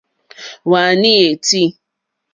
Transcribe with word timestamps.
Wàní 0.71 1.11
é 1.25 1.27
tíí. 1.45 1.65